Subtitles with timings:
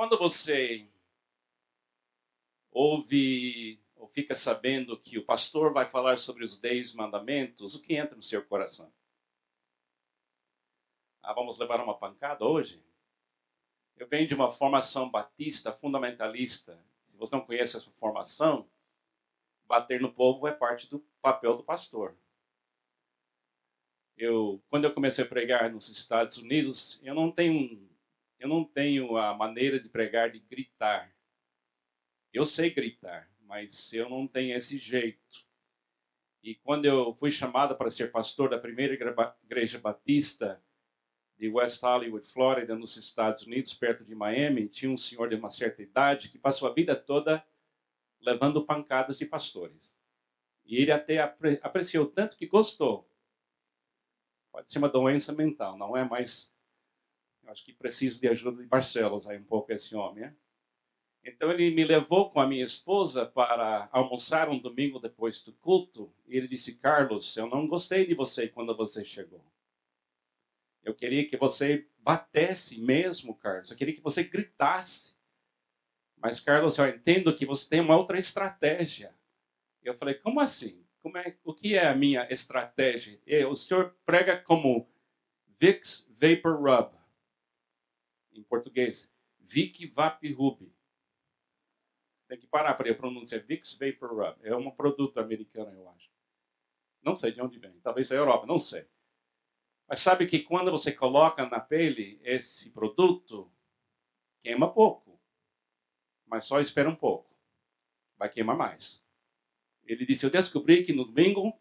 [0.00, 0.88] Quando você
[2.72, 7.96] ouve ou fica sabendo que o pastor vai falar sobre os dez mandamentos, o que
[7.96, 8.90] entra no seu coração?
[11.22, 12.82] Ah, vamos levar uma pancada hoje?
[13.94, 16.82] Eu venho de uma formação batista fundamentalista.
[17.10, 18.66] Se você não conhece essa formação,
[19.66, 22.16] bater no povo é parte do papel do pastor.
[24.16, 27.86] Eu, quando eu comecei a pregar nos Estados Unidos, eu não tenho,
[28.40, 31.14] eu não tenho a maneira de pregar de gritar.
[32.32, 35.44] Eu sei gritar, mas eu não tenho esse jeito.
[36.42, 38.94] E quando eu fui chamado para ser pastor da primeira
[39.44, 40.62] igreja batista
[41.36, 45.50] de West Hollywood, Flórida, nos Estados Unidos, perto de Miami, tinha um senhor de uma
[45.50, 47.44] certa idade que passou a vida toda
[48.20, 49.94] levando pancadas de pastores.
[50.64, 53.10] E ele até apre apreciou tanto que gostou.
[54.52, 56.50] Pode ser uma doença mental, não é mais.
[57.50, 60.32] Acho que precisa de ajuda de Barcelos aí um pouco esse homem?
[61.24, 66.14] Então ele me levou com a minha esposa para almoçar um domingo depois do culto.
[66.28, 69.44] E ele disse: Carlos, eu não gostei de você quando você chegou.
[70.84, 73.68] Eu queria que você batesse mesmo, Carlos.
[73.68, 75.12] Eu queria que você gritasse.
[76.16, 79.12] Mas, Carlos, eu entendo que você tem uma outra estratégia.
[79.82, 80.86] Eu falei: como assim?
[81.00, 83.18] Como é, o que é a minha estratégia?
[83.48, 84.88] O senhor prega como
[85.58, 86.99] Vicks Vapor Rub.
[88.32, 90.72] Em português, Vic Vap Rub.
[92.30, 93.42] Tem que parar para a pronúncia.
[93.42, 94.36] Vicks Vapor Rub.
[94.44, 96.08] É um produto americano, eu acho.
[97.02, 97.80] Não sei de onde vem.
[97.80, 98.86] Talvez da Europa, não sei.
[99.88, 103.50] Mas sabe que quando você coloca na pele esse produto,
[104.44, 105.20] queima pouco.
[106.24, 107.36] Mas só espera um pouco.
[108.16, 109.02] Vai queimar mais.
[109.84, 111.58] Ele disse: Eu descobri que no domingo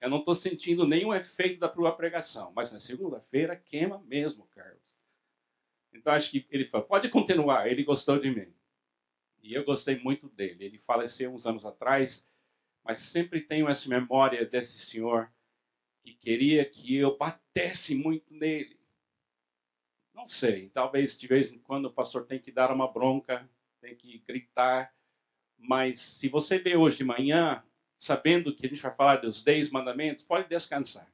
[0.00, 2.52] eu não estou sentindo nenhum efeito da tua pregação.
[2.52, 4.93] Mas na segunda-feira queima mesmo, Carlos.
[5.94, 7.70] Então acho que ele falou: Pode continuar.
[7.70, 8.52] Ele gostou de mim.
[9.42, 10.64] E eu gostei muito dele.
[10.64, 12.26] Ele faleceu uns anos atrás,
[12.82, 15.30] mas sempre tenho essa memória desse senhor
[16.02, 18.78] que queria que eu batesse muito nele.
[20.14, 23.48] Não sei, talvez de vez em quando o pastor tem que dar uma bronca,
[23.80, 24.94] tem que gritar,
[25.58, 27.64] mas se você vê hoje de manhã,
[27.98, 31.10] sabendo que a gente vai falar dos dez mandamentos, pode descansar.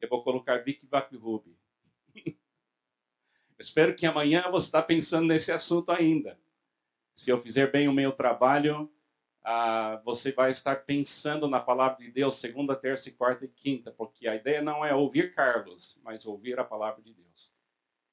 [0.00, 1.56] Eu vou colocar Vic Ruby.
[3.62, 6.38] Espero que amanhã você está pensando nesse assunto ainda
[7.14, 8.90] se eu fizer bem o meu trabalho,
[9.44, 14.28] ah, você vai estar pensando na palavra de Deus segunda, terça, quarta e quinta, porque
[14.28, 17.52] a ideia não é ouvir Carlos, mas ouvir a palavra de Deus.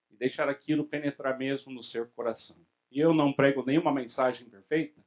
[0.10, 2.58] E deixar aquilo penetrar mesmo no seu coração.
[2.92, 5.04] E eu não prego nenhuma mensagem perfeita,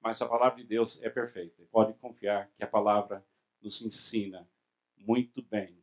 [0.00, 1.62] mas a palavra de Deus é perfeita.
[1.70, 3.24] Pode confiar que a palavra
[3.60, 4.48] nos ensina
[4.96, 5.76] muito bem.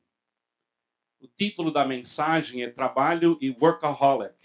[1.20, 4.36] O título da mensagem é Trabalho e Workaholic.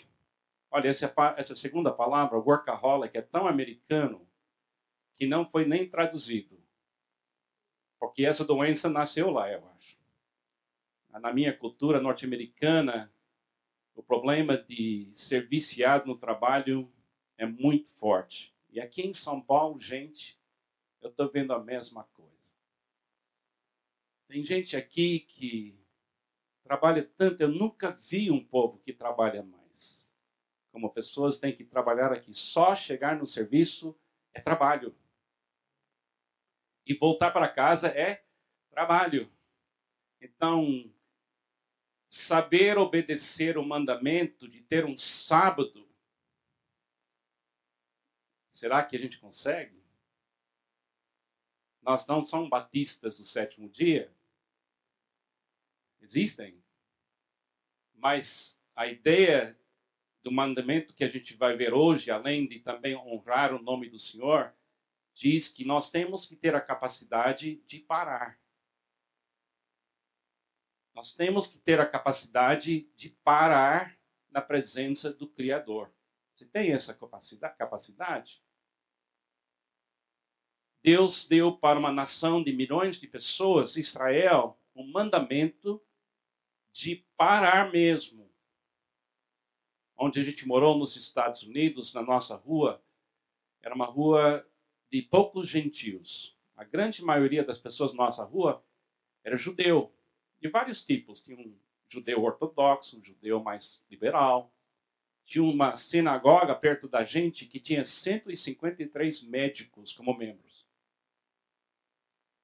[0.71, 4.27] Olha, essa, essa segunda palavra, workaholic, é tão americano
[5.15, 6.59] que não foi nem traduzido.
[8.01, 9.99] Porque essa doença nasceu lá, eu acho.
[11.21, 13.13] Na minha cultura norte-americana,
[13.95, 16.91] o problema de ser viciado no trabalho
[17.37, 18.55] é muito forte.
[18.71, 20.41] E aqui em São Paulo, gente,
[21.03, 22.33] eu estou vendo a mesma coisa.
[24.27, 25.82] Tem gente aqui que
[26.65, 29.63] trabalha tanto, eu nunca vi um povo que trabalha mais
[30.73, 32.33] como pessoas têm que trabalhar aqui.
[32.33, 33.97] Só chegar no serviço
[34.33, 34.97] é trabalho.
[36.87, 38.25] E voltar para casa é
[38.71, 39.31] trabalho.
[40.21, 40.91] Então,
[42.11, 45.87] saber obedecer o mandamento de ter um sábado,
[48.53, 49.83] será que a gente consegue?
[51.83, 54.13] Nós não somos batistas do sétimo dia.
[56.03, 56.63] Existem.
[57.95, 59.59] Mas a ideia
[60.23, 63.99] do mandamento que a gente vai ver hoje, além de também honrar o nome do
[63.99, 64.55] Senhor,
[65.15, 68.39] diz que nós temos que ter a capacidade de parar.
[70.95, 73.99] Nós temos que ter a capacidade de parar
[74.31, 75.93] na presença do Criador.
[76.35, 78.43] Você tem essa capacidade?
[80.83, 85.83] Deus deu para uma nação de milhões de pessoas, Israel, um mandamento
[86.73, 88.23] de parar mesmo
[89.97, 92.83] onde a gente morou nos Estados Unidos, na nossa rua,
[93.63, 94.45] era uma rua
[94.91, 96.37] de poucos gentios.
[96.57, 98.65] A grande maioria das pessoas na nossa rua
[99.23, 99.95] era judeu,
[100.41, 101.23] de vários tipos.
[101.23, 101.57] Tinha um
[101.89, 104.53] judeu ortodoxo, um judeu mais liberal.
[105.25, 110.67] Tinha uma sinagoga perto da gente que tinha 153 médicos como membros.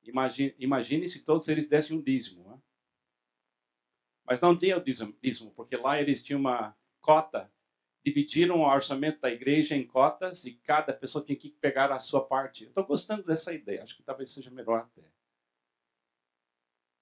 [0.04, 2.44] Imagine, imagine se todos eles dessem um dízimo.
[2.44, 2.57] Né?
[4.28, 7.50] Mas não tinha o dízimo, porque lá eles tinham uma cota
[8.04, 12.24] dividiram o orçamento da igreja em cotas e cada pessoa tinha que pegar a sua
[12.24, 12.64] parte.
[12.64, 15.06] Estou gostando dessa ideia, acho que talvez seja melhor até.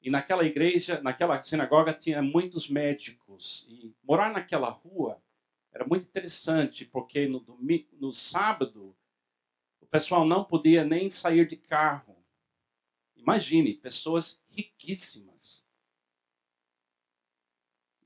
[0.03, 3.67] E naquela igreja, naquela sinagoga, tinha muitos médicos.
[3.69, 5.23] E morar naquela rua
[5.73, 8.97] era muito interessante, porque no, domingo, no sábado
[9.81, 12.17] o pessoal não podia nem sair de carro.
[13.17, 15.66] Imagine, pessoas riquíssimas.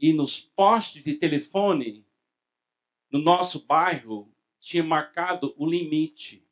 [0.00, 2.06] E nos postes de telefone,
[3.10, 6.46] no nosso bairro, tinha marcado o limite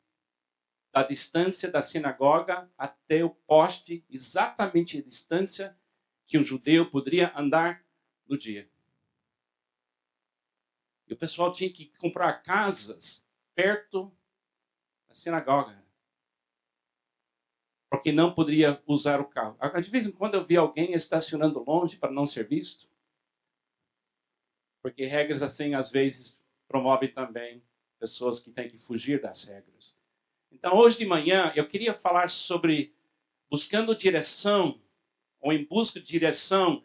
[0.91, 5.75] da distância da sinagoga até o poste, exatamente a distância
[6.27, 7.83] que um judeu poderia andar
[8.27, 8.69] no dia.
[11.07, 13.23] E o pessoal tinha que comprar casas
[13.55, 14.15] perto
[15.07, 15.83] da sinagoga.
[17.89, 19.57] Porque não poderia usar o carro.
[19.81, 22.88] De vez em quando eu vi alguém estacionando longe para não ser visto.
[24.81, 27.61] Porque regras assim, às vezes, promovem também
[27.99, 29.95] pessoas que têm que fugir das regras.
[30.51, 32.95] Então, hoje de manhã, eu queria falar sobre
[33.49, 34.81] buscando direção,
[35.41, 36.83] ou em busca de direção,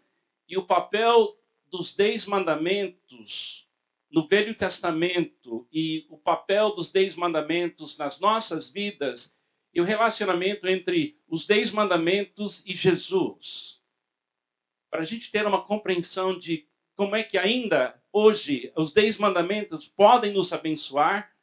[0.49, 1.38] e o papel
[1.70, 3.64] dos Dez Mandamentos
[4.11, 9.37] no Velho Testamento e o papel dos Dez Mandamentos nas nossas vidas
[9.73, 13.82] e o relacionamento entre os Dez Mandamentos e Jesus.
[14.88, 19.88] Para a gente ter uma compreensão de como é que ainda hoje os Dez Mandamentos
[19.88, 21.35] podem nos abençoar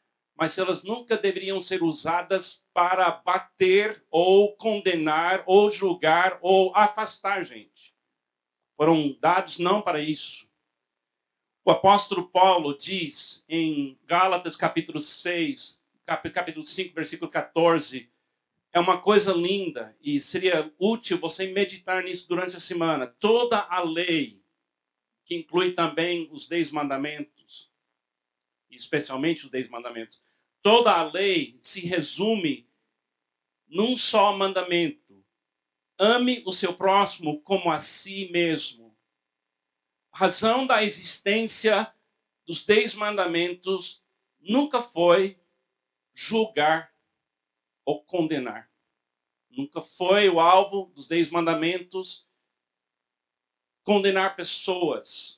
[0.42, 7.94] mas elas nunca deveriam ser usadas para bater ou condenar ou julgar ou afastar gente.
[8.75, 10.48] Foram dados não para isso.
[11.63, 15.80] O apóstolo Paulo diz em Gálatas capítulo 6,
[16.33, 18.09] capítulo 5, versículo 14,
[18.74, 23.06] é uma coisa linda e seria útil você meditar nisso durante a semana.
[23.06, 24.41] Toda a lei,
[25.31, 27.72] que inclui também os dez mandamentos,
[28.69, 30.22] especialmente os dez mandamentos,
[30.62, 32.69] Toda a lei se resume
[33.66, 35.25] num só mandamento:
[35.98, 38.94] ame o seu próximo como a si mesmo.
[40.12, 41.92] A razão da existência
[42.45, 44.04] dos dez mandamentos
[44.38, 45.39] nunca foi
[46.13, 46.94] julgar
[47.86, 48.69] ou condenar.
[49.50, 52.30] Nunca foi o alvo dos dez mandamentos
[53.92, 55.38] condenar pessoas.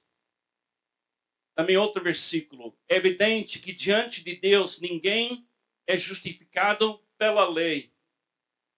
[1.55, 2.77] Também outro versículo.
[2.87, 5.47] É evidente que diante de Deus ninguém
[5.87, 7.91] é justificado pela lei,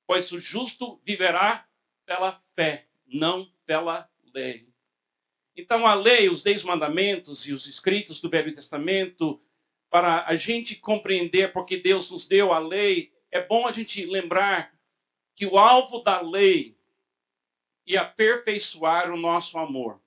[0.08, 1.68] pois o justo viverá
[2.06, 4.66] pela fé, não pela lei.
[5.58, 9.44] Então a lei, os dez mandamentos e os escritos do Velho Testamento,
[9.90, 14.74] para a gente compreender porque Deus nos deu a lei, é bom a gente lembrar
[15.36, 16.75] que o alvo da lei
[17.88, 20.02] é aperfeiçoar o nosso amor.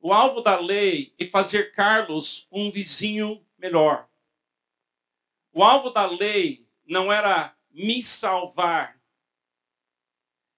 [0.00, 4.08] O alvo da lei é fazer Carlos um vizinho melhor.
[5.52, 8.98] O alvo da lei não era me salvar.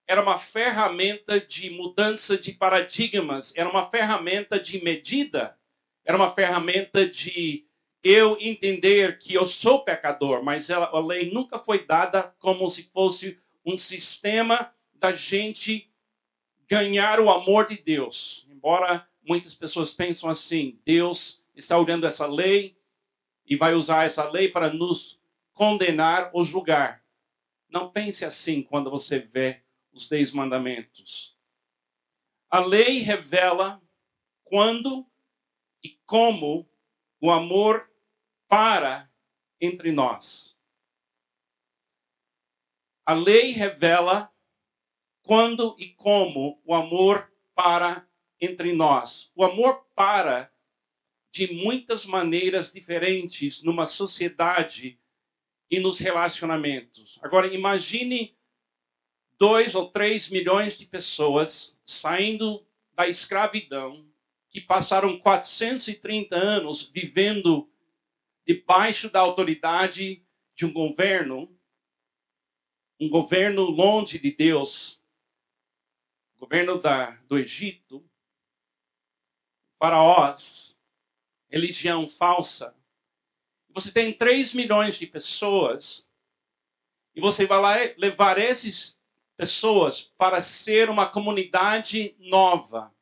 [0.06, 5.56] Era uma ferramenta de mudança de paradigmas, era uma ferramenta de medida,
[6.04, 7.66] era uma ferramenta de
[8.02, 12.90] eu entender que eu sou pecador, mas ela, a lei nunca foi dada como se
[12.90, 15.90] fosse um sistema da gente
[16.68, 18.46] ganhar o amor de Deus.
[18.48, 22.78] Embora muitas pessoas pensam assim: Deus está olhando essa lei
[23.46, 25.18] e vai usar essa lei para nos
[25.54, 27.02] condenar ou julgar.
[27.68, 31.36] Não pense assim quando você vê os Dez Mandamentos.
[32.50, 33.80] A lei revela
[34.44, 35.06] quando
[35.82, 36.68] e como
[37.20, 37.88] o amor
[38.48, 39.08] para
[39.60, 40.56] entre nós.
[43.06, 44.29] A lei revela
[45.30, 48.04] quando e como o amor para
[48.40, 49.30] entre nós.
[49.36, 50.50] O amor para
[51.32, 54.98] de muitas maneiras diferentes numa sociedade
[55.70, 57.16] e nos relacionamentos.
[57.22, 58.36] Agora, imagine
[59.38, 64.04] dois ou três milhões de pessoas saindo da escravidão,
[64.48, 67.70] que passaram 430 anos vivendo
[68.44, 70.24] debaixo da autoridade
[70.56, 71.56] de um governo,
[72.98, 74.99] um governo longe de Deus,
[76.40, 78.02] governo da, do Egito,
[79.78, 80.74] faraós,
[81.50, 82.74] religião falsa.
[83.68, 86.08] Você tem 3 milhões de pessoas
[87.14, 88.98] e você vai lá levar essas
[89.36, 92.92] pessoas para ser uma comunidade nova,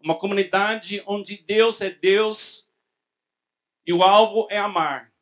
[0.00, 2.72] uma comunidade onde Deus é Deus
[3.86, 5.12] e o alvo é amar.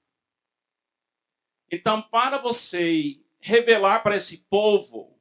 [1.70, 5.20] Então, para você revelar para esse povo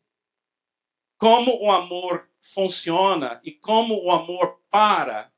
[1.18, 5.32] como o amor funciona e como o amor para,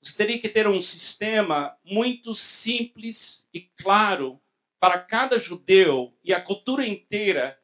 [0.00, 4.40] Você teria que ter um sistema muito simples e claro
[4.78, 7.58] para cada judeu e a cultura inteira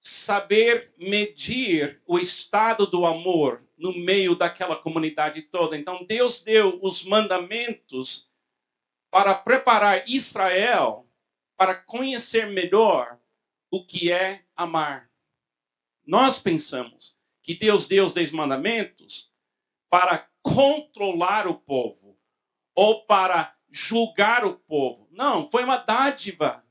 [0.00, 5.76] saber medir o estado do amor no meio daquela comunidade toda.
[5.76, 8.30] Então Deus deu os mandamentos
[9.10, 11.06] para preparar Israel
[11.56, 13.18] para conhecer melhor
[13.70, 15.10] o que é amar.
[16.06, 17.17] Nós pensamos
[17.48, 19.30] que Deus deu dez mandamentos
[19.88, 22.14] para controlar o povo
[22.74, 25.08] ou para julgar o povo.
[25.10, 26.62] Não, foi uma dádiva.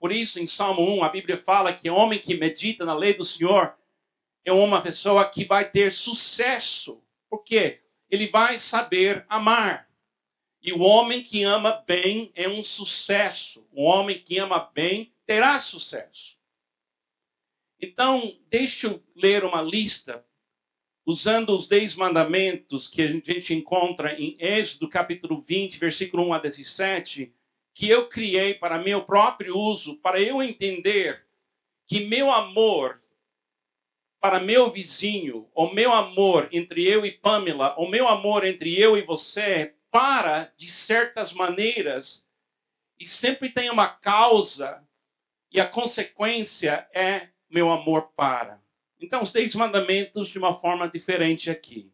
[0.00, 3.12] Por isso, em Salmo 1, a Bíblia fala que o homem que medita na lei
[3.12, 3.76] do Senhor
[4.42, 7.04] é uma pessoa que vai ter sucesso.
[7.28, 7.82] Por quê?
[8.08, 9.86] Ele vai saber amar.
[10.62, 13.68] E o homem que ama bem é um sucesso.
[13.70, 16.35] O homem que ama bem terá sucesso.
[17.80, 20.24] Então, deixa eu ler uma lista
[21.04, 26.38] usando os dez mandamentos que a gente encontra em Êxodo capítulo 20, versículo 1 a
[26.38, 27.32] 17,
[27.74, 31.24] que eu criei para meu próprio uso, para eu entender
[31.86, 33.00] que meu amor
[34.18, 38.96] para meu vizinho, o meu amor entre eu e Pamela, o meu amor entre eu
[38.96, 42.24] e você, para de certas maneiras
[42.98, 44.82] e sempre tem uma causa
[45.52, 48.62] e a consequência é meu amor para.
[49.00, 51.90] Então, os dez mandamentos de uma forma diferente aqui.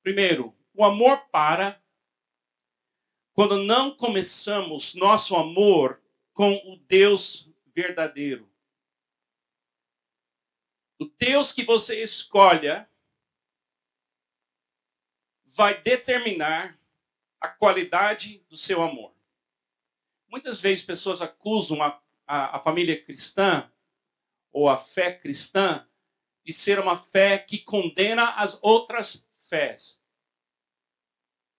[0.00, 1.82] Primeiro, o amor para
[3.32, 6.00] quando não começamos nosso amor
[6.32, 8.48] com o Deus verdadeiro.
[11.00, 12.88] O Deus que você escolha
[15.56, 16.78] vai determinar
[17.40, 19.12] a qualidade do seu amor.
[20.28, 23.68] Muitas vezes pessoas acusam a, a, a família cristã
[24.52, 25.86] ou a fé cristã
[26.44, 30.00] de ser uma fé que condena as outras fés.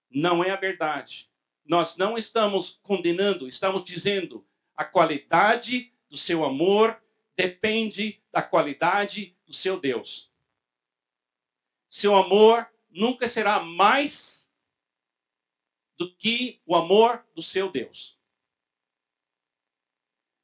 [0.09, 1.29] Não é a verdade.
[1.65, 4.45] Nós não estamos condenando, estamos dizendo
[4.75, 7.01] a qualidade do seu amor
[7.35, 10.29] depende da qualidade do seu Deus.
[11.87, 14.49] Seu amor nunca será mais
[15.97, 18.17] do que o amor do seu Deus.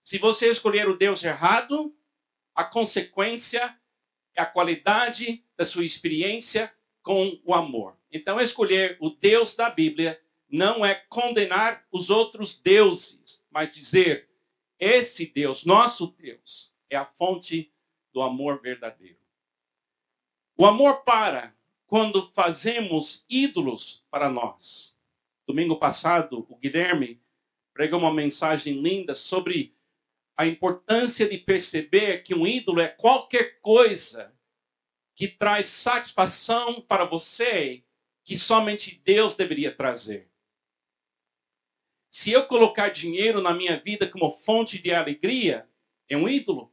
[0.04, 1.97] Se você escolher o Deus errado,
[2.58, 3.78] a consequência
[4.36, 6.74] é a qualidade da sua experiência
[7.04, 7.96] com o amor.
[8.12, 14.28] Então, escolher o Deus da Bíblia não é condenar os outros deuses, mas dizer:
[14.80, 17.72] esse Deus, nosso Deus, é a fonte
[18.12, 19.20] do amor verdadeiro.
[20.58, 24.98] O amor para quando fazemos ídolos para nós.
[25.46, 27.22] Domingo passado, o Guilherme
[27.72, 29.77] pregou uma mensagem linda sobre
[30.38, 34.32] a importância de perceber que um ídolo é qualquer coisa
[35.16, 37.84] que traz satisfação para você
[38.24, 40.30] que somente Deus deveria trazer.
[42.12, 45.68] Se eu colocar dinheiro na minha vida como fonte de alegria,
[46.08, 46.72] é um ídolo.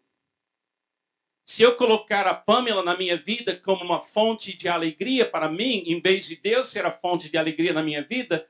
[1.45, 5.85] Se eu colocar a Pamela na minha vida como uma fonte de alegria para mim,
[5.87, 8.49] em vez de Deus ser a fonte de alegria na minha vida,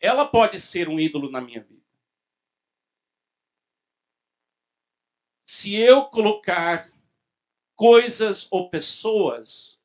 [0.00, 1.85] ela pode ser um ídolo na minha vida.
[5.46, 6.90] Se eu colocar
[7.76, 9.80] coisas ou pessoas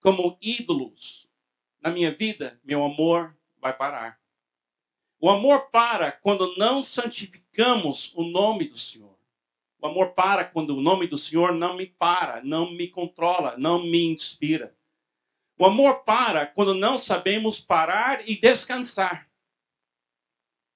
[0.00, 1.28] como ídolos
[1.80, 4.18] na minha vida, meu amor vai parar.
[5.20, 9.16] O amor para quando não santificamos o nome do Senhor.
[9.80, 13.82] O amor para quando o nome do Senhor não me para, não me controla, não
[13.82, 14.76] me inspira.
[15.58, 19.30] O amor para quando não sabemos parar e descansar.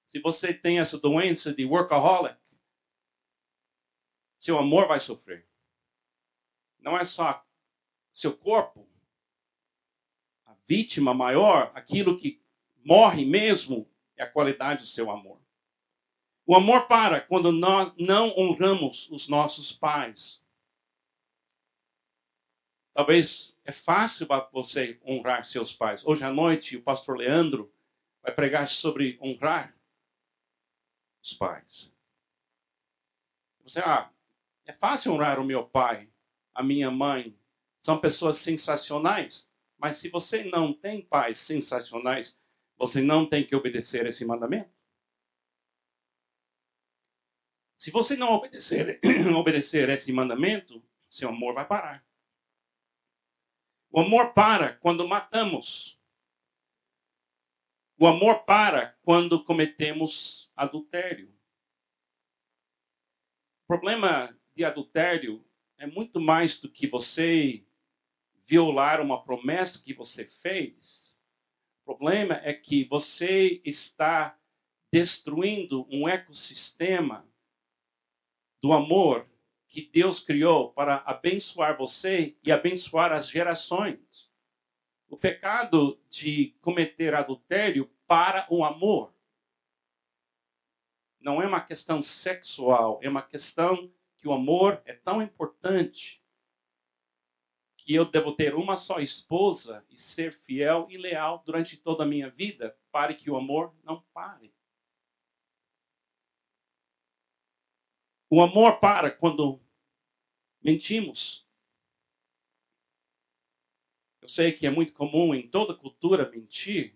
[0.07, 2.40] Se você tem essa doença de workaholic,
[4.41, 5.47] seu amor vai sofrer.
[6.79, 7.45] Não é só
[8.11, 8.89] seu corpo.
[10.45, 12.41] A vítima maior, aquilo que
[12.83, 15.39] morre mesmo, é a qualidade do seu amor.
[16.43, 20.43] O amor para quando nós não honramos os nossos pais.
[22.95, 26.03] Talvez é fácil para você honrar seus pais.
[26.03, 27.71] Hoje à noite, o pastor Leandro
[28.23, 29.73] vai pregar sobre honrar
[31.21, 31.91] os pais.
[33.63, 34.11] Você, ah,
[34.71, 36.09] é fácil honrar o meu pai,
[36.55, 37.37] a minha mãe.
[37.81, 39.51] São pessoas sensacionais.
[39.77, 42.39] Mas se você não tem pais sensacionais,
[42.77, 44.71] você não tem que obedecer esse mandamento.
[47.77, 49.01] Se você não obedecer,
[49.35, 52.05] obedecer esse mandamento, seu amor vai parar.
[53.91, 55.99] O amor para quando matamos.
[57.99, 61.27] O amor para quando cometemos adultério.
[63.63, 65.43] O problema de adultério
[65.79, 67.65] é muito mais do que você
[68.45, 71.19] violar uma promessa que você fez.
[71.81, 74.37] O problema é que você está
[74.93, 77.27] destruindo um ecossistema
[78.61, 79.27] do amor
[79.67, 84.29] que Deus criou para abençoar você e abençoar as gerações.
[85.09, 89.11] O pecado de cometer adultério para o amor
[91.19, 93.91] não é uma questão sexual, é uma questão
[94.21, 96.23] que o amor é tão importante
[97.75, 102.05] que eu devo ter uma só esposa e ser fiel e leal durante toda a
[102.05, 104.53] minha vida para que o amor não pare.
[108.29, 109.59] O amor para quando
[110.61, 111.43] mentimos.
[114.21, 116.95] Eu sei que é muito comum em toda cultura mentir,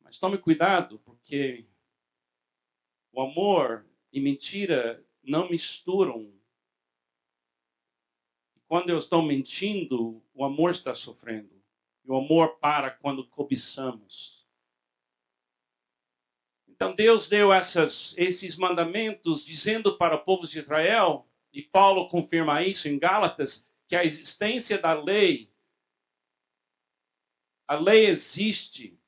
[0.00, 1.66] mas tome cuidado, porque
[3.12, 6.32] o amor e mentira não misturam.
[8.66, 11.62] Quando eu estou mentindo, o amor está sofrendo.
[12.04, 14.44] E o amor para quando cobiçamos.
[16.68, 22.64] Então Deus deu essas, esses mandamentos dizendo para o povo de Israel, e Paulo confirma
[22.64, 25.52] isso em Gálatas, que a existência da lei,
[27.66, 28.98] a lei existe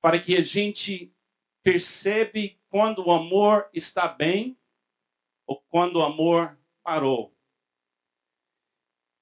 [0.00, 1.14] para que a gente
[1.62, 4.58] percebe quando o amor está bem
[5.46, 7.36] ou quando o amor parou.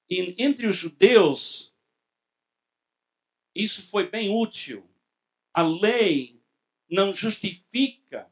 [0.09, 1.73] E entre os judeus,
[3.55, 4.89] isso foi bem útil.
[5.53, 6.41] A lei
[6.89, 8.29] não justifica,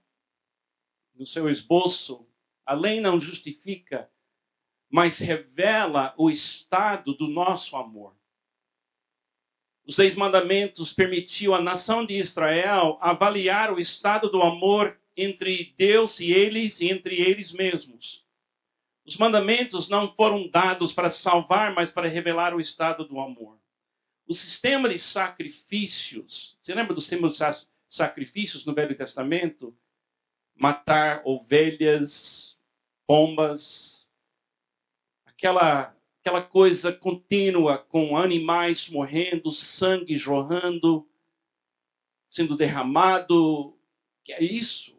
[1.16, 2.28] no seu esboço,
[2.66, 4.12] a lei não justifica,
[4.90, 8.18] mas revela o estado do nosso amor.
[9.86, 16.20] Os Seis Mandamentos permitiam à nação de Israel avaliar o estado do amor entre Deus
[16.20, 18.26] e eles e entre eles mesmos.
[19.06, 23.58] Os mandamentos não foram dados para salvar, mas para revelar o estado do amor.
[24.28, 27.38] O sistema de sacrifícios, você lembra do sistema de
[27.90, 29.76] sacrifícios no Velho Testamento,
[30.56, 32.56] matar ovelhas,
[33.08, 34.08] pombas,
[35.26, 41.10] aquela aquela coisa contínua com animais morrendo, sangue jorrando,
[42.28, 43.76] sendo derramado,
[44.24, 44.99] que é isso?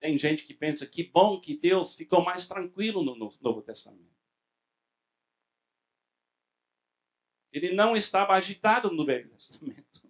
[0.00, 4.16] Tem gente que pensa que bom que Deus ficou mais tranquilo no Novo Testamento.
[7.52, 10.08] Ele não estava agitado no Velho Testamento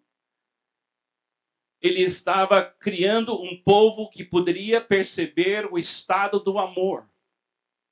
[1.81, 7.09] ele estava criando um povo que poderia perceber o estado do amor.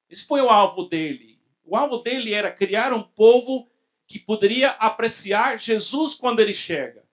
[0.08, 1.40] Esse foi o alvo dele.
[1.64, 3.68] O alvo dele era criar um povo
[4.06, 7.04] que poderia apreciar Jesus quando ele chega.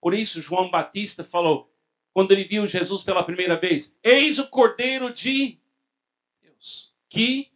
[0.00, 1.67] Por isso, João Batista falou,
[2.18, 5.56] quando ele viu Jesus pela primeira vez: Eis o Cordeiro de
[6.42, 7.48] Deus, que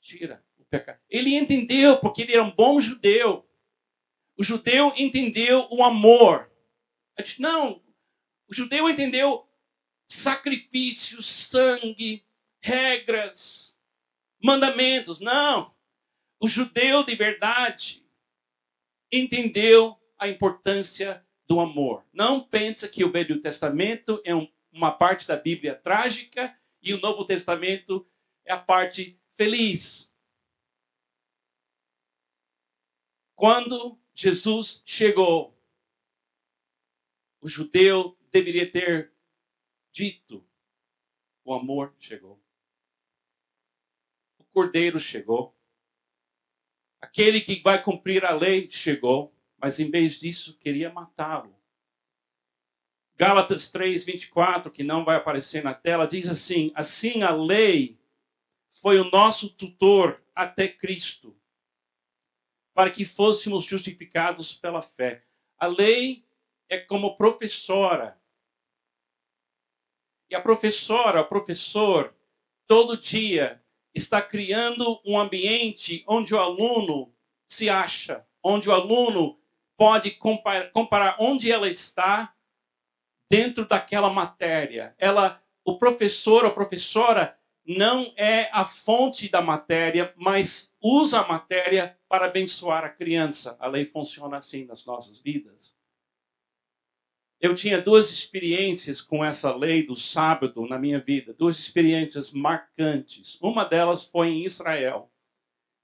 [0.00, 1.00] tira o pecado.
[1.10, 3.44] Ele entendeu, porque ele era um bom judeu.
[4.38, 6.48] O judeu entendeu o amor.
[7.36, 7.82] Não,
[8.48, 9.44] o judeu entendeu
[10.06, 12.24] sacrifício, sangue,
[12.60, 13.76] regras,
[14.40, 15.18] mandamentos.
[15.18, 15.74] Não.
[16.38, 18.06] O judeu de verdade
[19.10, 22.04] entendeu a importância do amor.
[22.12, 27.00] Não pensa que o Velho Testamento é um, uma parte da Bíblia trágica e o
[27.00, 28.06] Novo Testamento
[28.44, 30.10] é a parte feliz.
[33.34, 35.52] Quando Jesus chegou.
[37.40, 39.12] O judeu deveria ter
[39.92, 40.46] dito:
[41.44, 42.40] o amor chegou.
[44.38, 45.54] O cordeiro chegou.
[47.00, 49.33] Aquele que vai cumprir a lei chegou,
[49.64, 51.58] mas em vez disso queria matá-lo.
[53.16, 57.98] Gálatas 3, 24, que não vai aparecer na tela, diz assim: Assim a lei
[58.82, 61.34] foi o nosso tutor até Cristo
[62.74, 65.24] para que fôssemos justificados pela fé.
[65.56, 66.26] A lei
[66.68, 68.20] é como professora.
[70.28, 72.14] E a professora, o professor,
[72.66, 77.14] todo dia está criando um ambiente onde o aluno
[77.48, 79.42] se acha, onde o aluno
[79.76, 82.32] pode comparar, comparar onde ela está
[83.30, 84.94] dentro daquela matéria.
[84.98, 91.96] Ela, o professor ou professora não é a fonte da matéria, mas usa a matéria
[92.08, 93.56] para abençoar a criança.
[93.58, 95.74] A lei funciona assim nas nossas vidas.
[97.40, 103.38] Eu tinha duas experiências com essa lei do sábado na minha vida, duas experiências marcantes.
[103.40, 105.10] Uma delas foi em Israel.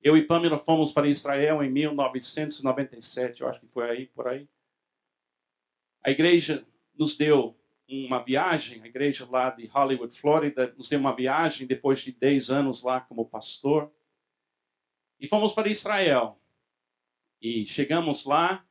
[0.03, 4.49] Eu e Pamela fomos para Israel em 1997, eu acho que foi aí, por aí.
[6.03, 6.67] A igreja
[6.99, 7.55] nos deu
[7.87, 12.51] uma viagem, a igreja lá de Hollywood, Flórida, nos deu uma viagem depois de 10
[12.51, 13.93] anos lá como pastor.
[15.19, 16.41] E fomos para Israel.
[17.43, 18.65] E chegamos lá,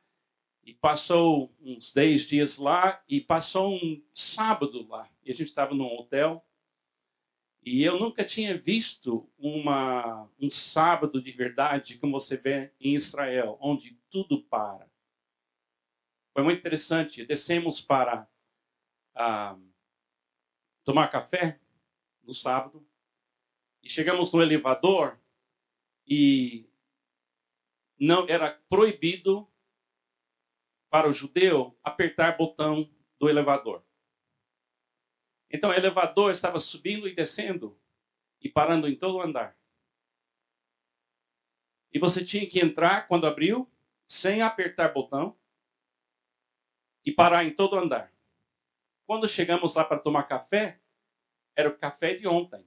[0.64, 5.08] e passou uns 10 dias lá, e passou um sábado lá.
[5.24, 6.44] E a gente estava num hotel.
[7.62, 13.58] E eu nunca tinha visto uma, um sábado de verdade como você vê em Israel,
[13.60, 14.90] onde tudo para.
[16.32, 17.24] Foi muito interessante.
[17.26, 18.26] Descemos para
[19.14, 19.58] ah,
[20.84, 21.60] tomar café
[22.22, 22.86] no sábado
[23.82, 25.18] e chegamos no elevador
[26.06, 26.68] e
[27.98, 29.46] não era proibido
[30.90, 33.84] para o judeu apertar botão do elevador.
[35.50, 37.78] Então o elevador estava subindo e descendo
[38.40, 39.56] e parando em todo o andar.
[41.92, 43.68] E você tinha que entrar quando abriu,
[44.06, 45.36] sem apertar botão,
[47.04, 48.12] e parar em todo o andar.
[49.06, 50.80] Quando chegamos lá para tomar café,
[51.56, 52.64] era o café de ontem.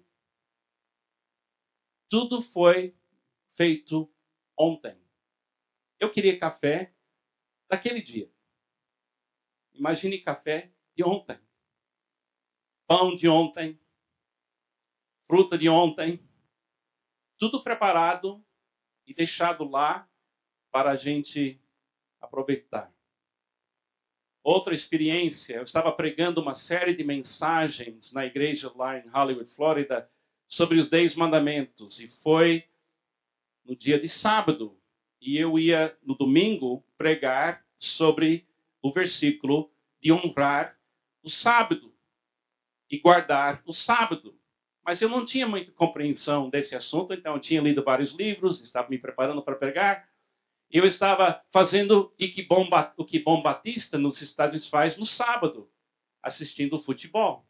[2.09, 2.95] Tudo foi
[3.55, 4.11] feito
[4.57, 4.99] ontem.
[5.99, 6.93] Eu queria café
[7.69, 8.29] daquele dia.
[9.73, 11.39] Imagine café de ontem.
[12.87, 13.79] Pão de ontem.
[15.27, 16.19] Fruta de ontem.
[17.37, 18.43] Tudo preparado
[19.07, 20.07] e deixado lá
[20.71, 21.61] para a gente
[22.19, 22.93] aproveitar.
[24.43, 30.09] Outra experiência, eu estava pregando uma série de mensagens na igreja lá em Hollywood, Flórida,
[30.47, 31.99] sobre os Dez Mandamentos.
[31.99, 32.67] E foi
[33.63, 34.77] no dia de sábado.
[35.21, 38.45] E eu ia, no domingo, pregar sobre
[38.81, 40.77] o versículo de honrar
[41.23, 41.92] o sábado
[42.93, 44.37] e guardar o sábado.
[44.85, 48.87] Mas eu não tinha muita compreensão desse assunto, então eu tinha lido vários livros, estava
[48.87, 50.07] me preparando para pregar.
[50.69, 55.71] Eu estava fazendo o que Bom, Batista nos Estados Unidos faz no sábado,
[56.21, 57.47] assistindo futebol.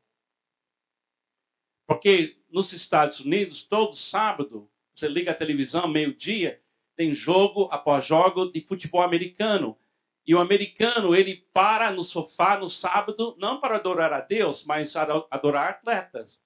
[1.86, 6.62] Porque nos Estados Unidos, todo sábado, você liga a televisão, meio-dia,
[6.96, 9.78] tem jogo após jogo de futebol americano.
[10.26, 14.96] E o americano, ele para no sofá no sábado, não para adorar a Deus, mas
[14.96, 16.40] adorar atletas.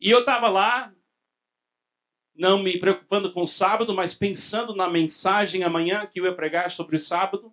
[0.00, 0.92] E eu estava lá
[2.34, 6.70] não me preocupando com o sábado, mas pensando na mensagem amanhã que eu ia pregar
[6.70, 7.52] sobre o sábado,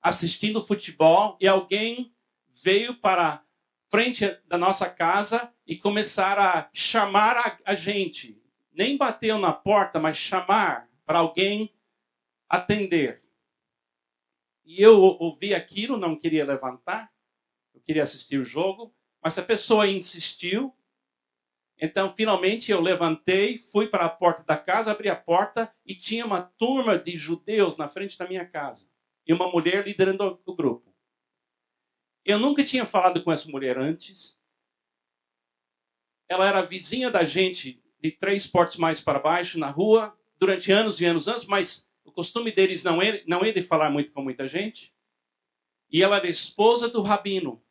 [0.00, 2.14] assistindo futebol, e alguém
[2.62, 3.42] veio para
[3.90, 8.40] frente da nossa casa e começar a chamar a, a gente.
[8.72, 11.74] Nem bateu na porta, mas chamar para alguém
[12.48, 13.22] atender.
[14.68, 17.10] E eu ouvi aquilo, não queria levantar,
[17.74, 20.76] eu queria assistir o jogo, mas a pessoa insistiu,
[21.80, 26.26] então, finalmente, eu levantei, fui para a porta da casa, abri a porta e tinha
[26.26, 28.86] uma turma de judeus na frente da minha casa.
[29.26, 30.94] E uma mulher liderando o grupo.
[32.22, 34.36] Eu nunca tinha falado com essa mulher antes.
[36.28, 41.00] Ela era vizinha da gente de três portas mais para baixo, na rua, durante anos
[41.00, 44.22] e anos anos, mas o costume deles não é, não é de falar muito com
[44.22, 44.92] muita gente.
[45.90, 47.62] E ela era esposa do rabino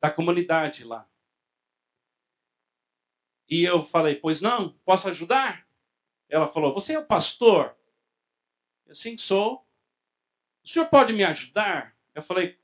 [0.00, 1.08] da comunidade lá.
[3.48, 5.66] E eu falei, pois não, posso ajudar?
[6.28, 7.76] Ela falou, você é o pastor?
[8.86, 9.66] Eu sim sou.
[10.64, 11.94] O senhor pode me ajudar?
[12.14, 12.58] Eu falei,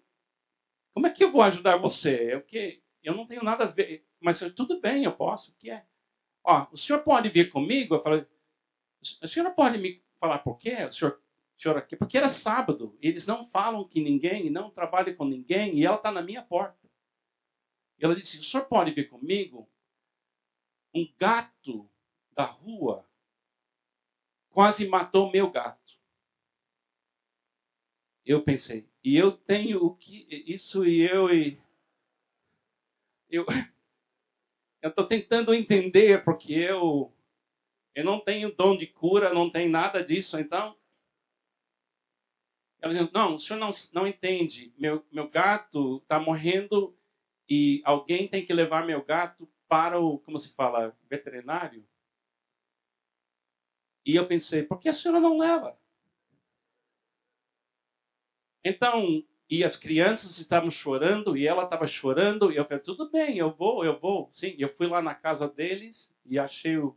[0.95, 2.35] como é que eu vou ajudar você?
[2.35, 4.07] Eu, que, eu não tenho nada a ver.
[4.21, 5.51] Mas tudo bem, eu posso.
[5.51, 5.85] O que é?
[6.43, 7.95] Ó, o senhor pode vir comigo?
[7.95, 8.27] Eu falei,
[9.23, 10.85] a senhora pode me falar por quê?
[10.85, 11.21] O senhor?
[11.99, 12.97] Porque era sábado.
[13.03, 16.79] Eles não falam que ninguém, não trabalham com ninguém, e ela está na minha porta.
[17.99, 19.69] Ela disse, o senhor pode vir comigo?
[20.95, 21.89] um gato
[22.33, 23.07] da rua
[24.51, 25.99] quase matou meu gato.
[28.25, 31.59] Eu pensei, e eu tenho o que isso e eu e
[33.31, 33.47] eu
[34.83, 37.13] estou tentando entender porque eu
[37.99, 40.77] eu não tenho dom de cura, não tenho nada disso, então
[42.81, 44.73] ela disse, não, o senhor não, não entende.
[44.79, 46.97] Meu, meu gato está morrendo
[47.51, 51.85] e alguém tem que levar meu gato para o, como se fala, veterinário.
[54.07, 55.77] E eu pensei, por que a senhora não leva?
[58.65, 63.39] Então, e as crianças estavam chorando, e ela estava chorando, e eu falei, tudo bem,
[63.39, 64.31] eu vou, eu vou.
[64.33, 66.97] Sim, eu fui lá na casa deles e achei o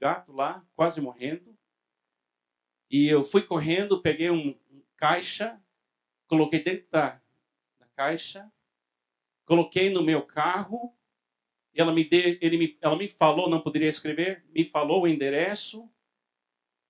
[0.00, 1.56] gato lá, quase morrendo.
[2.90, 5.60] E eu fui correndo, peguei um, um caixa,
[6.28, 7.20] coloquei dentro da,
[7.78, 8.50] da caixa,
[9.44, 10.96] coloquei no meu carro
[11.76, 15.88] ela me, de, ele me, ela me falou, não poderia escrever, me falou o endereço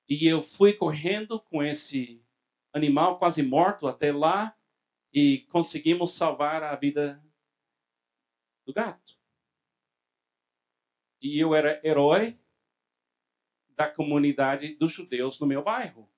[0.08, 2.24] e eu fui correndo com esse
[2.72, 4.56] animal quase morto até lá
[5.12, 7.20] e conseguimos salvar a vida
[8.64, 9.16] do gato.
[11.20, 12.38] E eu era herói
[13.76, 16.08] da comunidade dos judeus no meu bairro.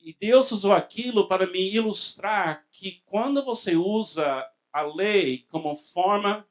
[0.00, 6.48] E Deus usou aquilo para me ilustrar que quando você usa a lei como forma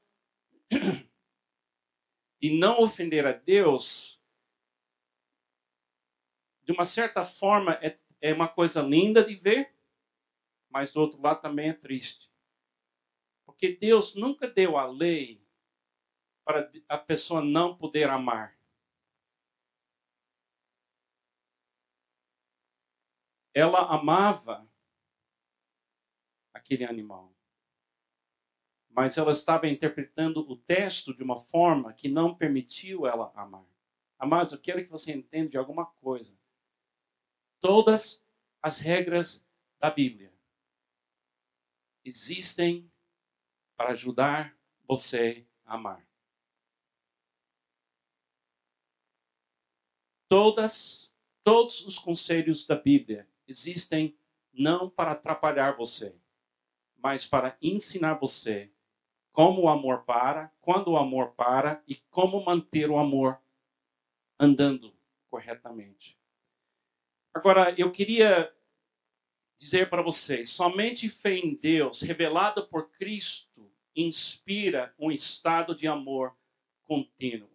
[2.40, 4.22] de não ofender a Deus,
[6.64, 9.74] de uma certa forma é, é uma coisa linda de ver,
[10.70, 12.30] mas do outro lado também é triste.
[13.46, 15.47] Porque Deus nunca deu a lei
[16.48, 18.58] para a pessoa não poder amar.
[23.54, 24.66] Ela amava
[26.54, 27.36] aquele animal.
[28.90, 33.68] Mas ela estava interpretando o texto de uma forma que não permitiu ela amar.
[34.18, 36.34] Amados, eu quero que você entenda de alguma coisa.
[37.60, 38.24] Todas
[38.62, 39.46] as regras
[39.80, 40.34] da Bíblia
[42.06, 42.90] existem
[43.76, 44.58] para ajudar
[44.88, 46.07] você a amar.
[50.30, 51.14] Todas,
[51.44, 54.18] todos os conselhos da Bíblia existem
[54.54, 56.16] não para atrapalhar você,
[56.98, 58.72] mas para ensinar você
[59.32, 63.40] como o amor para, quando o amor para e como manter o amor
[64.40, 64.94] andando
[65.30, 66.18] corretamente.
[67.34, 68.52] Agora, eu queria
[69.58, 76.36] dizer para vocês: somente fé em Deus, revelada por Cristo, inspira um estado de amor
[76.84, 77.50] contínuo.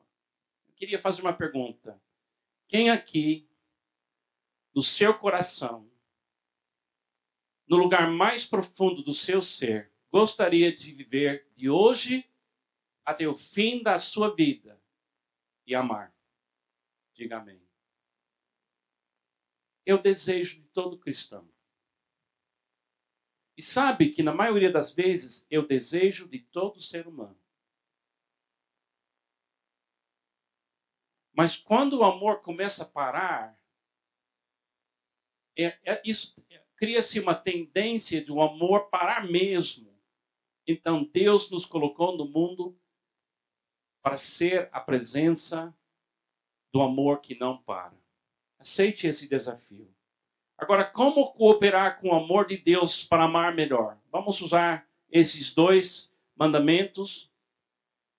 [0.69, 2.01] Eu queria fazer uma pergunta.
[2.73, 3.47] Quem aqui,
[4.75, 5.93] no seu coração,
[7.69, 12.27] no lugar mais profundo do seu ser, gostaria de viver de hoje
[13.05, 14.83] até o fim da sua vida
[15.67, 16.17] e amar?
[17.13, 17.63] Diga amém.
[19.85, 21.47] Eu desejo de todo cristão
[23.55, 27.42] e sabe que na maioria das vezes eu desejo de todo ser humano.
[31.43, 33.59] Mas quando o amor começa a parar,
[35.59, 36.33] é, é, isso
[36.77, 39.93] cria-se uma tendência de um amor parar mesmo.
[40.65, 42.79] Então Deus nos colocou no mundo
[44.01, 45.77] para ser a presença
[46.73, 47.93] do amor que não para.
[48.61, 49.93] Aceite esse desafio.
[50.57, 53.99] Agora, como cooperar com o amor de Deus para amar melhor?
[54.13, 57.29] Vamos usar esses dois mandamentos.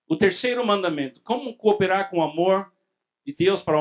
[0.09, 2.72] O terceiro mandamento, como cooperar com o amor
[3.25, 3.77] de Deus para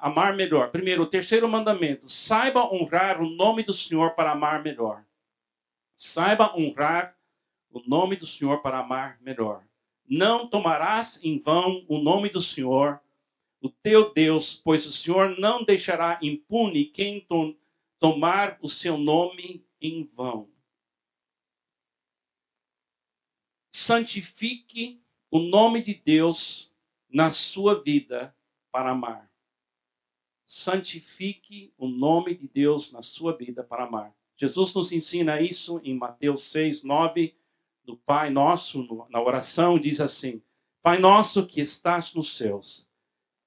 [0.00, 0.70] amar melhor?
[0.70, 5.04] Primeiro, o terceiro mandamento, saiba honrar o nome do Senhor para amar melhor.
[5.94, 7.16] Saiba honrar
[7.70, 9.64] o nome do Senhor para amar melhor.
[10.08, 13.00] Não tomarás em vão o nome do Senhor,
[13.60, 17.26] o teu Deus, pois o Senhor não deixará impune quem
[17.98, 20.48] tomar o seu nome em vão.
[23.72, 26.72] Santifique o nome de Deus
[27.08, 28.34] na sua vida
[28.76, 29.32] para amar.
[30.44, 34.14] Santifique o nome de Deus na sua vida para amar.
[34.36, 37.34] Jesus nos ensina isso em Mateus 6, 9,
[37.82, 40.42] do Pai Nosso, na oração, diz assim:
[40.82, 42.86] Pai nosso que estás nos céus,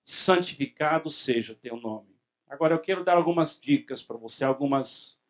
[0.03, 2.09] santificado seja teu nome.
[2.47, 5.21] Agora eu quero dar algumas dicas para você, algumas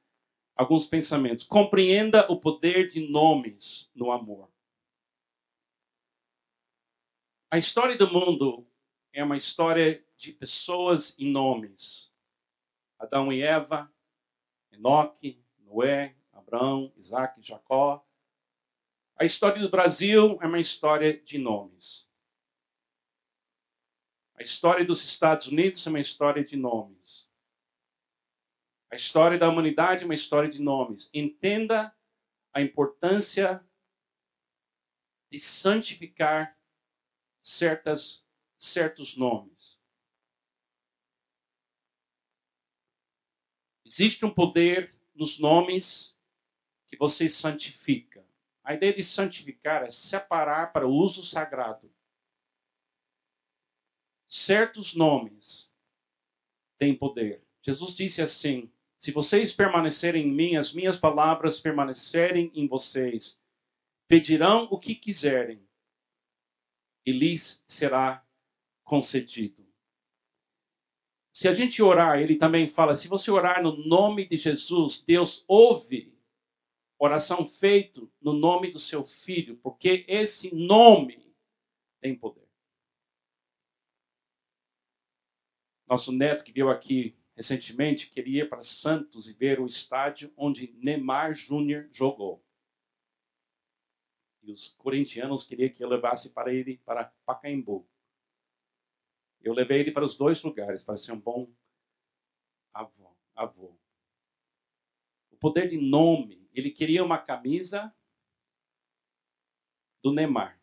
[0.55, 1.45] alguns pensamentos.
[1.45, 4.49] Compreenda o poder de nomes no amor.
[7.51, 8.68] A história do mundo
[9.13, 12.11] é uma história de pessoas e nomes.
[12.97, 13.91] Adão e Eva,
[14.71, 18.05] Enoque, Noé, Abraão, Isaac, Jacó.
[19.15, 22.07] A história do Brasil é uma história de nomes.
[24.35, 27.29] A história dos Estados Unidos é uma história de nomes.
[28.91, 31.09] A história da humanidade é uma história de nomes.
[31.13, 31.93] Entenda
[32.53, 33.63] a importância
[35.31, 36.57] de santificar
[37.41, 38.25] certas,
[38.59, 39.79] certos nomes.
[43.83, 46.15] Existe um poder nos nomes
[46.87, 48.23] que você santifica.
[48.63, 51.91] A ideia de santificar é separar para o uso sagrado
[54.29, 55.67] certos nomes
[56.77, 57.43] têm poder.
[57.63, 63.37] Jesus disse assim: Se vocês permanecerem em mim, as minhas palavras permanecerem em vocês,
[64.07, 65.67] pedirão o que quiserem
[67.05, 68.23] e lhes será
[68.89, 69.63] concedido.
[71.31, 75.45] Se a gente orar, ele também fala: se você orar no nome de Jesus, Deus
[75.47, 76.17] ouve
[76.97, 81.31] oração feito no nome do seu filho, porque esse nome
[82.01, 82.49] tem poder.
[85.87, 90.73] Nosso neto que veio aqui recentemente queria ir para Santos e ver o estádio onde
[90.73, 92.43] Neymar Júnior jogou.
[94.41, 97.87] E os corintianos queriam que eu levasse para ele para Pacaembu.
[99.41, 101.51] Eu levei ele para os dois lugares para ser um bom
[102.73, 103.15] avô.
[103.35, 103.77] avô.
[105.31, 106.49] O poder de nome.
[106.53, 107.93] Ele queria uma camisa
[110.03, 110.59] do Neymar.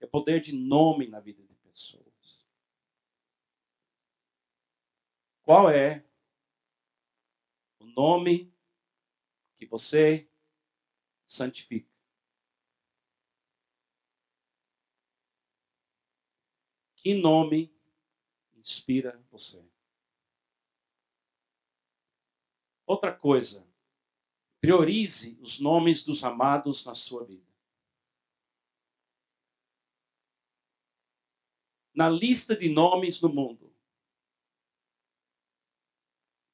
[0.00, 2.46] É poder de nome na vida de pessoas.
[5.42, 6.04] Qual é
[7.78, 8.52] o nome
[9.56, 10.28] que você
[11.26, 11.93] santifica?
[17.04, 17.70] Que nome
[18.56, 19.62] inspira você?
[22.86, 23.62] Outra coisa,
[24.58, 27.46] priorize os nomes dos amados na sua vida.
[31.94, 33.70] Na lista de nomes do mundo,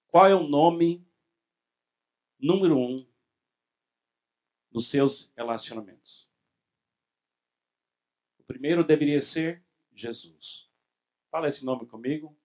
[0.09, 1.09] qual é o nome
[2.41, 3.09] número um
[4.73, 6.29] nos seus relacionamentos?
[8.37, 9.65] O primeiro deveria ser
[10.01, 10.69] Jesus.
[11.31, 12.37] Fala esse nome comigo.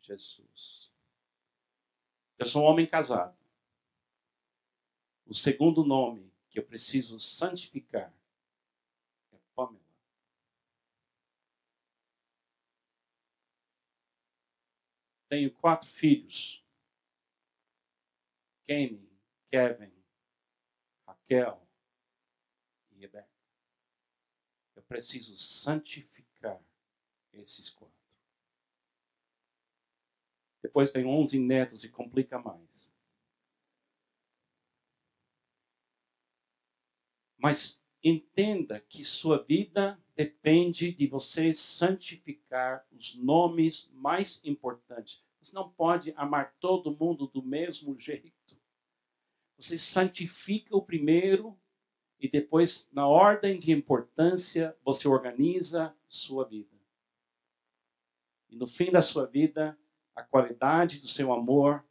[0.00, 0.92] Jesus.
[2.38, 3.36] Eu sou um homem casado.
[5.26, 8.14] O segundo nome que eu preciso santificar
[9.32, 9.82] é Pamela.
[15.28, 16.62] Tenho quatro filhos.
[18.64, 19.10] Kenny,
[19.48, 19.92] Kevin,
[21.06, 21.66] Raquel
[22.92, 23.28] e Rebeca.
[24.76, 26.13] Eu preciso santificar
[27.40, 27.94] esses quatro.
[30.62, 32.90] Depois tem 11 netos e complica mais.
[37.36, 45.22] Mas entenda que sua vida depende de você santificar os nomes mais importantes.
[45.40, 48.58] Você não pode amar todo mundo do mesmo jeito.
[49.58, 51.58] Você santifica o primeiro
[52.18, 56.73] e depois, na ordem de importância, você organiza sua vida.
[58.54, 59.76] E no fim da sua vida,
[60.14, 61.84] a qualidade do seu amor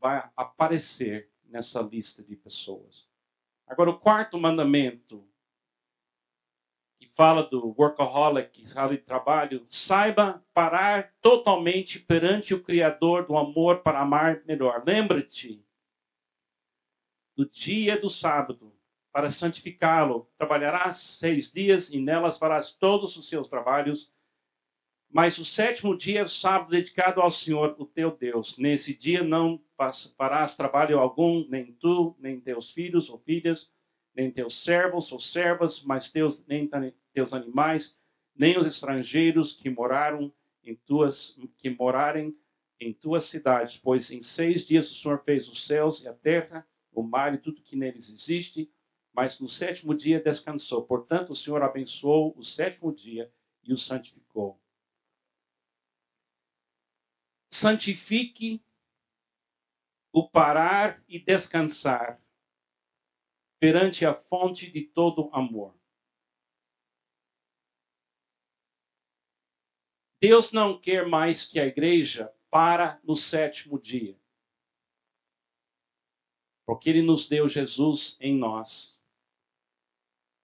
[0.00, 3.04] vai aparecer nessa lista de pessoas.
[3.66, 5.28] Agora, o quarto mandamento,
[7.00, 13.36] que fala do workaholic, que fala de trabalho, saiba parar totalmente perante o Criador do
[13.36, 14.84] amor para amar melhor.
[14.86, 15.66] Lembra-te
[17.34, 18.72] do dia do sábado
[19.10, 20.30] para santificá-lo.
[20.38, 24.16] Trabalharás seis dias e nelas farás todos os seus trabalhos
[25.10, 28.58] mas o sétimo dia é sábado dedicado ao Senhor, o teu Deus.
[28.58, 29.60] Nesse dia não
[30.16, 33.70] farás trabalho algum, nem tu, nem teus filhos ou filhas,
[34.14, 36.68] nem teus servos ou servas, mas teus, nem
[37.14, 37.96] teus animais,
[38.36, 42.36] nem os estrangeiros que moraram em tuas, que morarem
[42.78, 46.66] em tuas cidades, pois em seis dias o Senhor fez os céus e a terra,
[46.92, 48.70] o mar e tudo que neles existe,
[49.12, 50.84] mas no sétimo dia descansou.
[50.84, 53.32] Portanto, o Senhor abençoou o sétimo dia
[53.64, 54.60] e o santificou
[57.58, 58.64] santifique
[60.12, 62.22] o parar e descansar
[63.58, 65.76] perante a fonte de todo amor.
[70.20, 74.18] Deus não quer mais que a igreja para no sétimo dia.
[76.64, 79.00] Porque ele nos deu Jesus em nós,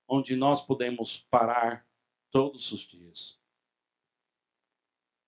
[0.09, 1.87] onde nós podemos parar
[2.31, 3.39] todos os dias.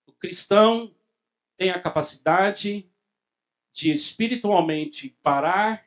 [0.07, 0.96] O cristão
[1.57, 2.91] tem a capacidade
[3.73, 5.87] de espiritualmente parar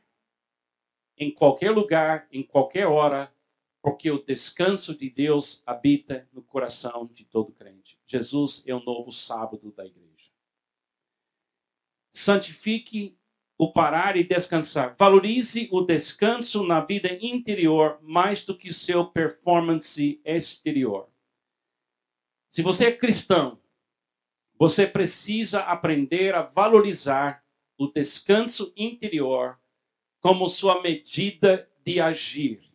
[1.18, 3.34] em qualquer lugar, em qualquer hora,
[3.82, 8.00] porque o descanso de Deus habita no coração de todo crente.
[8.08, 10.10] Jesus é o novo sábado da igreja.
[12.12, 13.18] Santifique
[13.58, 14.96] o parar e descansar.
[14.98, 21.10] Valorize o descanso na vida interior mais do que seu performance exterior.
[22.50, 23.62] Se você é cristão,
[24.60, 27.42] você precisa aprender a valorizar
[27.78, 29.58] o descanso interior
[30.20, 32.70] como sua medida de agir.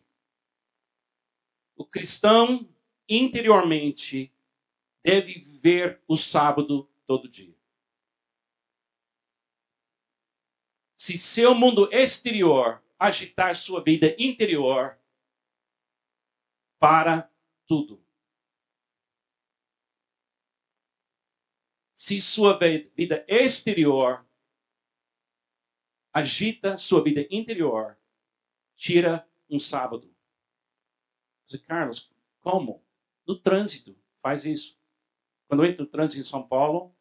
[1.75, 2.67] O cristão
[3.07, 4.33] interiormente
[5.03, 7.55] deve viver o sábado todo dia.
[10.95, 14.97] Se seu mundo exterior agitar sua vida interior,
[16.79, 17.29] para
[17.67, 18.04] tudo.
[22.05, 22.55] Se sua
[22.95, 24.23] vida exterior
[26.13, 27.97] agita sua vida interior,
[28.77, 30.15] tira um sábado.
[31.45, 32.85] Você, Carlos, como?
[33.27, 34.79] No trânsito, faz isso.
[35.47, 36.95] Quando eu entro no trânsito em São Paulo,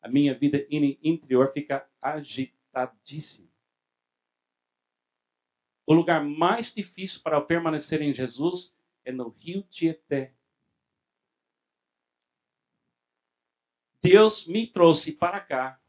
[0.00, 3.48] a minha vida interior fica agitadíssima.
[5.86, 8.74] O lugar mais difícil para eu permanecer em Jesus
[9.04, 10.34] é no rio Tietê.
[14.02, 15.80] Deus me trouxe para cá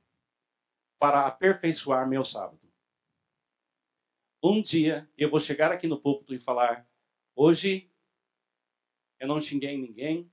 [1.00, 2.60] para aperfeiçoar meu sábado.
[4.44, 6.88] Um dia eu vou chegar aqui no púlpito e falar:
[7.36, 7.92] hoje
[9.20, 10.32] eu não xinguei ninguém.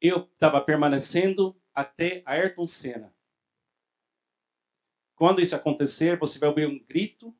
[0.00, 3.14] Eu estava permanecendo até Ayrton Senna.
[5.16, 7.36] Quando isso acontecer, você vai ouvir um grito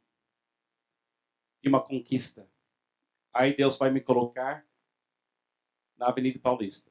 [1.63, 2.51] e uma conquista.
[3.33, 4.67] Aí Deus vai me colocar
[5.97, 6.91] na Avenida Paulista.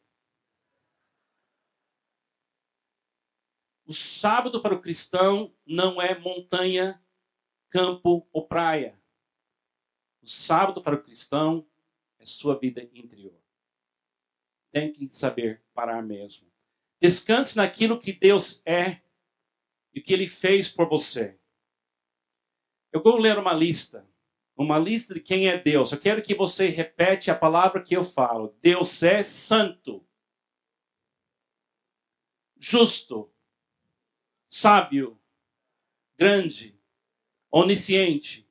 [3.88, 7.02] O sábado para o cristão não é montanha,
[7.70, 9.00] campo ou praia.
[10.22, 11.66] O sábado para o cristão
[12.20, 13.40] é sua vida interior.
[14.74, 16.52] Tem que saber parar mesmo.
[17.00, 19.00] Descanse naquilo que Deus é
[19.94, 21.40] e que Ele fez por você.
[22.92, 24.06] Eu vou ler uma lista.
[24.54, 25.94] Uma lista de quem é Deus.
[25.94, 28.54] Eu quero que você repete a palavra que eu falo.
[28.62, 30.06] Deus é santo,
[32.60, 33.32] justo,
[34.50, 35.20] sábio,
[36.18, 36.80] grande,
[37.52, 38.48] onisciente,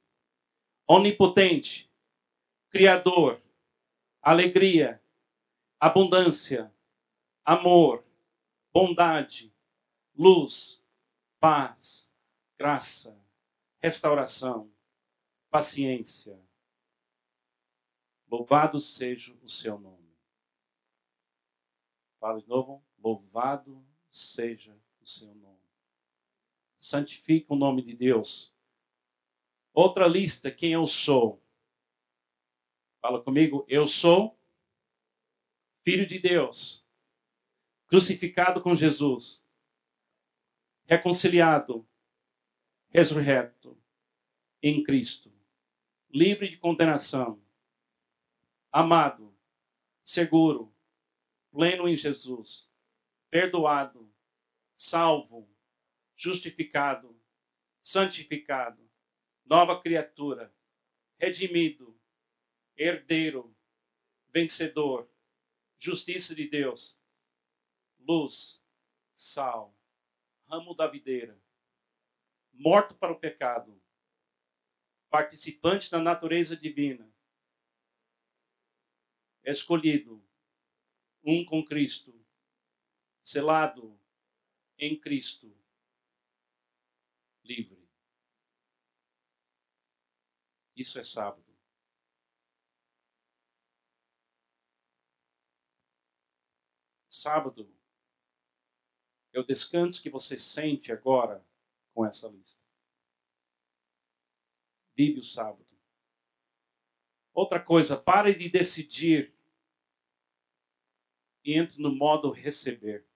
[0.86, 1.90] onipotente,
[2.70, 3.42] criador,
[4.20, 5.02] alegria,
[5.80, 6.72] abundância,
[7.44, 8.04] amor,
[8.72, 9.52] bondade,
[10.14, 10.82] luz,
[11.40, 12.08] paz,
[12.58, 13.18] graça,
[13.78, 14.72] restauração,
[15.50, 16.38] paciência.
[18.28, 20.16] Louvado seja o seu nome.
[22.18, 22.84] Fala de novo.
[22.98, 25.55] Louvado seja o seu nome
[26.86, 28.54] santifica o nome de Deus.
[29.72, 31.42] Outra lista, quem eu sou.
[33.00, 34.38] Fala comigo, eu sou
[35.82, 36.84] filho de Deus,
[37.86, 39.44] crucificado com Jesus,
[40.84, 41.86] reconciliado,
[42.88, 43.78] ressurreto
[44.60, 45.32] em Cristo,
[46.10, 47.40] livre de condenação,
[48.72, 49.32] amado,
[50.02, 50.74] seguro,
[51.52, 52.68] pleno em Jesus,
[53.30, 54.12] perdoado,
[54.76, 55.48] salvo,
[56.16, 57.20] justificado,
[57.80, 58.90] santificado,
[59.44, 60.52] nova criatura,
[61.18, 61.98] redimido,
[62.76, 63.56] herdeiro,
[64.30, 65.08] vencedor,
[65.78, 67.00] justiça de Deus,
[67.98, 68.64] luz,
[69.14, 69.76] sal,
[70.48, 71.40] ramo da videira,
[72.52, 73.80] morto para o pecado,
[75.10, 77.08] participante da natureza divina,
[79.44, 80.26] escolhido,
[81.22, 82.12] um com Cristo,
[83.20, 84.00] selado
[84.78, 85.56] em Cristo
[87.46, 87.86] livre.
[90.76, 91.44] Isso é sábado.
[97.10, 97.74] Sábado
[99.32, 101.44] é o descanso que você sente agora
[101.94, 102.60] com essa lista.
[104.94, 105.66] Vive o sábado.
[107.32, 109.34] Outra coisa, pare de decidir
[111.44, 113.06] e entre no modo receber.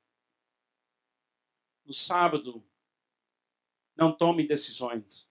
[1.85, 2.65] No sábado,
[4.01, 5.29] não tome decisões.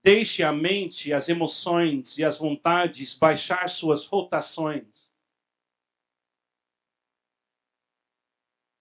[0.00, 5.12] Deixe a mente, as emoções e as vontades baixar suas rotações.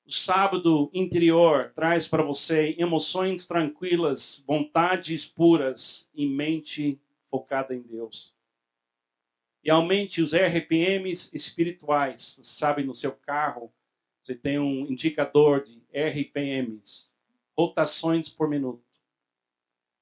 [0.06, 8.36] O sábado interior traz para você emoções tranquilas, vontades puras e mente focada em Deus.
[9.64, 12.38] E aumente os RPMs espirituais.
[12.44, 13.74] Sabe, no seu carro,
[14.22, 17.13] você tem um indicador de RPMs
[17.58, 18.84] rotações por minuto.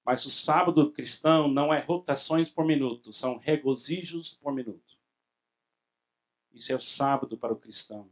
[0.06, 4.98] Mas o sábado cristão não é rotações por minuto, são regozijos por minuto.
[6.54, 8.10] Isso é o sábado para o cristão.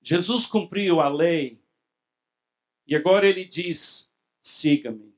[0.00, 1.62] Jesus cumpriu a lei
[2.86, 5.14] e agora ele diz: siga-me.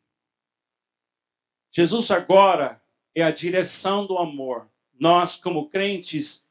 [1.72, 2.82] Jesus agora
[3.14, 4.70] é a direção do amor.
[4.92, 6.46] Nós, como crentes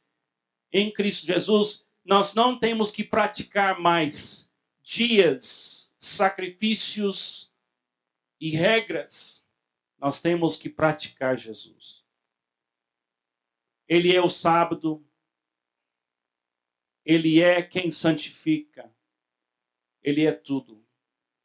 [0.72, 4.43] em Cristo Jesus, nós não temos que praticar mais
[4.94, 7.52] dias, sacrifícios
[8.40, 9.46] e regras,
[10.00, 12.04] nós temos que praticar Jesus.
[13.88, 15.06] Ele é o sábado,
[17.06, 18.94] ele é quem santifica,
[20.02, 20.84] ele é tudo.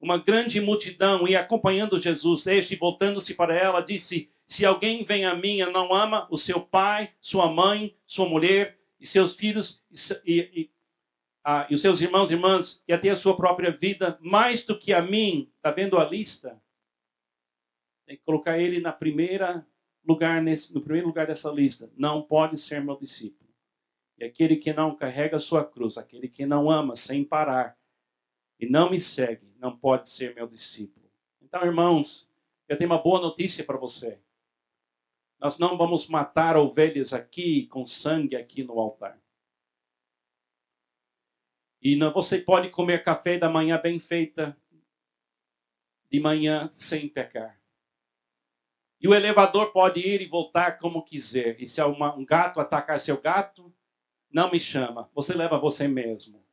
[0.00, 5.34] Uma grande multidão ia acompanhando Jesus, este voltando-se para ela, disse: Se alguém vem a
[5.34, 9.82] mim e não ama o seu pai, sua mãe, sua mulher e seus filhos
[10.24, 10.70] e, e,
[11.70, 14.92] e os seus irmãos e irmãs e até a sua própria vida mais do que
[14.92, 15.50] a mim.
[15.56, 16.60] Está vendo a lista?
[18.06, 19.66] Tem que colocar ele na primeira
[20.06, 21.90] lugar nesse, no primeiro lugar dessa lista.
[21.96, 23.48] Não pode ser meu discípulo.
[24.18, 27.78] E aquele que não carrega a sua cruz, aquele que não ama sem parar
[28.58, 31.08] e não me segue, não pode ser meu discípulo.
[31.40, 32.28] Então, irmãos,
[32.68, 34.20] eu tenho uma boa notícia para você.
[35.40, 39.18] Nós não vamos matar ovelhas aqui com sangue aqui no altar.
[41.80, 44.56] E não, você pode comer café da manhã bem feita,
[46.10, 47.60] de manhã sem pecar.
[49.00, 51.60] E o elevador pode ir e voltar como quiser.
[51.60, 53.72] E se uma, um gato atacar seu gato,
[54.30, 55.08] não me chama.
[55.14, 56.44] Você leva você mesmo.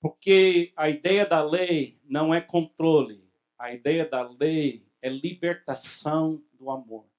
[0.00, 3.30] Porque a ideia da lei não é controle.
[3.58, 7.11] A ideia da lei é libertação do amor.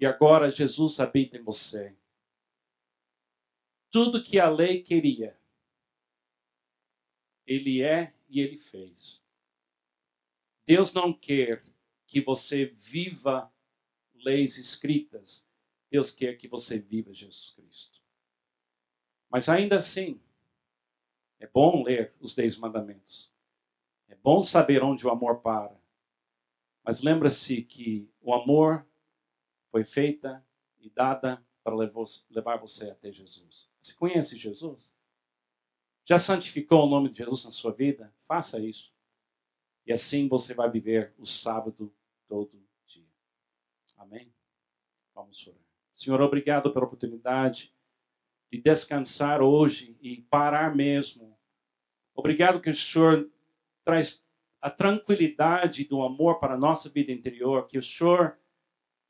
[0.00, 1.94] E agora Jesus habita em você.
[3.90, 5.38] Tudo que a lei queria,
[7.46, 9.20] ele é e ele fez.
[10.64, 11.62] Deus não quer
[12.06, 13.52] que você viva
[14.14, 15.46] leis escritas.
[15.90, 18.00] Deus quer que você viva Jesus Cristo.
[19.28, 20.18] Mas ainda assim,
[21.38, 23.30] é bom ler os Dez Mandamentos.
[24.08, 25.78] É bom saber onde o amor para.
[26.82, 28.86] Mas lembra-se que o amor
[29.70, 30.44] foi feita
[30.78, 33.68] e dada para levar você até Jesus.
[33.80, 34.94] Você conhece Jesus?
[36.04, 38.12] Já santificou o nome de Jesus na sua vida?
[38.26, 38.92] Faça isso.
[39.86, 41.94] E assim você vai viver o sábado
[42.26, 43.06] todo dia.
[43.96, 44.32] Amém?
[45.14, 45.60] Vamos orar.
[45.92, 47.72] Senhor, obrigado pela oportunidade
[48.50, 51.38] de descansar hoje e parar mesmo.
[52.14, 53.30] Obrigado que o Senhor
[53.84, 54.20] traz
[54.60, 58.38] a tranquilidade do amor para a nossa vida interior, que o Senhor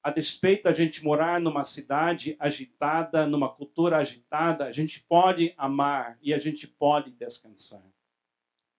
[0.03, 6.19] a despeito da gente morar numa cidade agitada, numa cultura agitada, a gente pode amar
[6.23, 7.85] e a gente pode descansar.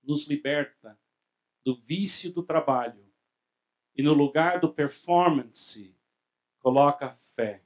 [0.04, 0.98] Nos liberta
[1.64, 3.06] do vício do trabalho
[3.96, 5.96] e no lugar do performance,
[6.60, 7.64] coloca fé,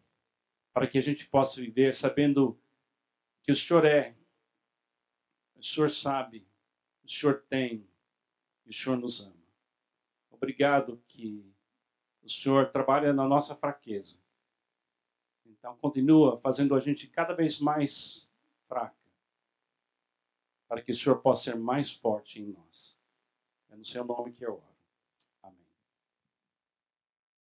[0.73, 2.59] para que a gente possa viver sabendo
[3.43, 4.15] que o Senhor é,
[5.55, 6.45] o Senhor sabe,
[7.03, 7.87] o Senhor tem,
[8.65, 9.45] e o Senhor nos ama.
[10.29, 11.54] Obrigado que
[12.25, 14.17] o Senhor trabalha na nossa fraqueza.
[15.45, 18.27] Então, continua fazendo a gente cada vez mais
[18.67, 18.95] fraca,
[20.67, 22.97] para que o Senhor possa ser mais forte em nós.
[23.69, 24.74] É no seu nome que eu oro.